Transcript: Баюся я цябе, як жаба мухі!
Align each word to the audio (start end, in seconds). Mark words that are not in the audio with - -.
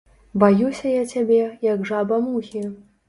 Баюся 0.43 0.93
я 0.93 1.03
цябе, 1.11 1.37
як 1.73 1.85
жаба 1.91 2.21
мухі! 2.31 2.65